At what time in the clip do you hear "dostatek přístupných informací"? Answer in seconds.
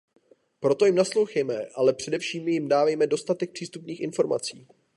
3.07-4.67